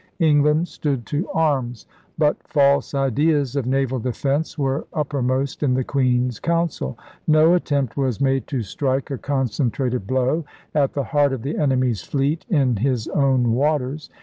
England 0.17 0.67
stood 0.67 1.05
to 1.05 1.29
arms. 1.29 1.85
But 2.17 2.37
false 2.47 2.95
ideas 2.95 3.55
of 3.55 3.67
naval 3.67 3.99
defence 3.99 4.57
were 4.57 4.87
upper 4.93 5.21
most 5.21 5.61
in 5.61 5.75
the 5.75 5.83
Queen's 5.83 6.39
Council. 6.39 6.97
No 7.27 7.53
attempt 7.53 7.95
was 7.95 8.19
made 8.19 8.47
to 8.47 8.63
strike 8.63 9.11
a 9.11 9.19
concentrated 9.19 10.07
blow 10.07 10.43
at 10.73 10.93
the 10.93 11.03
heart 11.03 11.33
of 11.33 11.43
the 11.43 11.55
enemy's 11.55 12.01
fleet 12.01 12.47
in 12.49 12.77
his 12.77 13.09
own 13.09 13.51
waters. 13.53 14.09